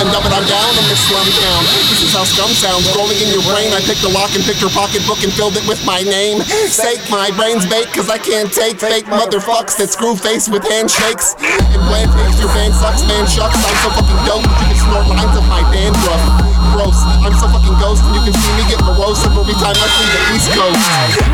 and 0.00 0.08
dumb 0.12 0.24
it 0.24 0.32
on 0.32 0.44
down 0.46 0.72
in 0.78 0.84
this 0.88 1.00
slum 1.04 1.26
town. 1.42 1.62
This 1.90 2.06
is 2.06 2.12
how 2.12 2.24
scum 2.24 2.50
sounds. 2.52 2.88
Rolling 2.96 3.18
in 3.20 3.28
your 3.34 3.44
brain, 3.48 3.72
I 3.72 3.80
picked 3.82 4.04
a 4.04 4.12
lock 4.12 4.32
and 4.32 4.44
picked 4.44 4.60
your 4.60 4.72
pocketbook 4.72 5.20
and 5.24 5.32
filled 5.32 5.56
it 5.56 5.66
with 5.68 5.84
my 5.84 6.02
name. 6.02 6.40
Sake, 6.70 7.02
my 7.10 7.30
brain's 7.34 7.66
baked 7.66 7.92
cause 7.92 8.08
I 8.08 8.18
can't 8.18 8.52
take 8.52 8.80
fake 8.80 9.06
motherfucks 9.06 9.76
that 9.78 9.90
screw 9.90 10.16
face 10.16 10.48
with 10.48 10.64
handshakes. 10.64 11.34
And 11.40 11.82
bland 11.88 12.12
takes 12.12 12.38
your 12.40 12.52
band 12.54 12.74
sucks, 12.74 13.02
man 13.04 13.26
shucks. 13.26 13.58
I'm 13.58 13.76
so 13.82 13.88
fucking 13.96 14.20
dope 14.24 14.46
that 14.46 14.70
you 14.70 14.76
can 14.76 14.78
snort 14.80 15.06
lines 15.08 15.36
of 15.36 15.44
my 15.48 15.62
dandruff. 15.72 16.41
Gross, 16.72 17.04
I'm 17.20 17.36
so 17.36 17.52
fucking 17.52 17.76
ghost 17.76 18.00
and 18.08 18.16
you 18.16 18.22
can 18.24 18.32
see 18.32 18.52
me 18.56 18.64
get 18.64 18.80
morose 18.80 19.20
every 19.28 19.52
time 19.60 19.76
I 19.76 19.86
see 19.92 20.08
the 20.08 20.20
East 20.32 20.48
Coast. 20.56 20.80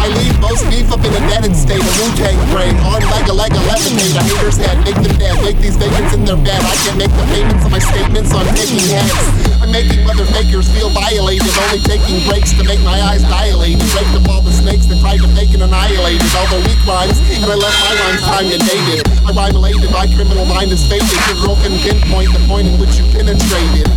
I 0.03 0.07
leave 0.11 0.35
most 0.43 0.67
beef 0.67 0.91
up 0.91 0.99
in 1.07 1.15
a 1.15 1.23
deaded 1.31 1.55
state, 1.55 1.79
a 1.79 1.93
Wu-Tang 2.03 2.39
brain. 2.51 2.75
On 2.83 2.99
like 3.15 3.31
a 3.31 3.37
leg 3.39 3.55
a 3.55 3.63
levitate, 3.71 4.19
a 4.19 4.23
hater's 4.27 4.59
head, 4.59 4.83
make 4.83 4.99
them 4.99 5.15
dead. 5.15 5.39
Make 5.47 5.63
these 5.63 5.79
vacants 5.79 6.11
in 6.11 6.27
their 6.27 6.39
bed. 6.43 6.59
I 6.59 6.75
can 6.83 6.99
make 6.99 7.15
the 7.15 7.23
payments 7.31 7.63
on 7.63 7.71
my 7.71 7.79
statements 7.79 8.35
on 8.35 8.51
taking 8.59 8.83
heads. 8.91 9.15
I'm 9.63 9.71
making 9.71 10.03
mother 10.03 10.27
fakers 10.35 10.67
feel 10.75 10.91
violated, 10.91 11.55
only 11.71 11.87
taking 11.87 12.19
breaks 12.27 12.51
to 12.59 12.67
make 12.67 12.83
my 12.83 12.99
eyes 12.99 13.23
dilate. 13.23 13.79
And 13.79 13.91
raped 13.95 14.19
up 14.19 14.27
all 14.27 14.43
the 14.43 14.51
snakes 14.51 14.91
that 14.91 14.99
tried 14.99 15.23
to 15.23 15.31
make 15.39 15.55
and 15.55 15.63
annihilate. 15.63 16.19
All 16.35 16.51
the 16.51 16.67
weak 16.67 16.83
rhymes, 16.83 17.15
and 17.31 17.47
I 17.47 17.55
left 17.55 17.79
my 17.87 17.95
rhymes 17.95 18.23
time 18.27 18.47
to 18.51 18.59
dated. 18.59 19.07
I 19.23 19.31
rhyme 19.31 19.55
my 19.99 20.07
criminal 20.15 20.45
mind 20.45 20.71
is 20.71 20.87
faded. 20.87 21.11
Your 21.27 21.39
girl 21.43 21.57
can 21.57 21.75
pinpoint 21.83 22.31
the 22.33 22.39
point 22.47 22.69
in 22.69 22.79
which 22.79 22.99
you 22.99 23.05
penetrated. 23.11 23.91